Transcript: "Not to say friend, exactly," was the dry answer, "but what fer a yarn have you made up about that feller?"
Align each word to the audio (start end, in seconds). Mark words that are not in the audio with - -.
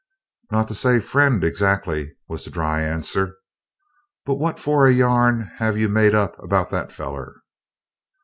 "Not 0.49 0.67
to 0.69 0.73
say 0.73 0.99
friend, 0.99 1.43
exactly," 1.43 2.15
was 2.27 2.43
the 2.43 2.49
dry 2.49 2.81
answer, 2.81 3.35
"but 4.25 4.39
what 4.39 4.57
fer 4.59 4.87
a 4.87 4.91
yarn 4.91 5.41
have 5.59 5.77
you 5.77 5.89
made 5.89 6.15
up 6.15 6.43
about 6.43 6.71
that 6.71 6.91
feller?" 6.91 7.41